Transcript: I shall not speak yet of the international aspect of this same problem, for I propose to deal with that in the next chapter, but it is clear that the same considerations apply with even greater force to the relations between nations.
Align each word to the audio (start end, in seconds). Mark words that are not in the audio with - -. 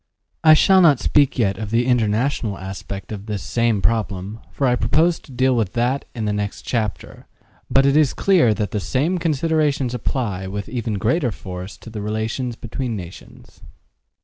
I 0.43 0.55
shall 0.55 0.81
not 0.81 0.99
speak 0.99 1.37
yet 1.37 1.59
of 1.59 1.69
the 1.69 1.85
international 1.85 2.57
aspect 2.57 3.11
of 3.11 3.27
this 3.27 3.43
same 3.43 3.83
problem, 3.83 4.39
for 4.51 4.65
I 4.65 4.75
propose 4.75 5.19
to 5.19 5.31
deal 5.31 5.55
with 5.55 5.73
that 5.73 6.05
in 6.15 6.25
the 6.25 6.33
next 6.33 6.63
chapter, 6.63 7.27
but 7.69 7.85
it 7.85 7.95
is 7.95 8.15
clear 8.15 8.55
that 8.55 8.71
the 8.71 8.79
same 8.79 9.19
considerations 9.19 9.93
apply 9.93 10.47
with 10.47 10.67
even 10.69 10.95
greater 10.95 11.31
force 11.31 11.77
to 11.77 11.91
the 11.91 12.01
relations 12.01 12.55
between 12.55 12.95
nations. 12.95 13.61